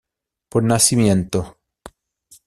[0.49, 1.59] Por nacimiento